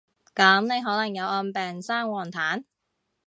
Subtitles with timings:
[0.33, 2.63] 噉你可能有暗病生黃疸？